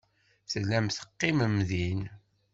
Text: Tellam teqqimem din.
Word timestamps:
Tellam 0.51 0.87
teqqimem 0.95 1.55
din. 1.69 2.01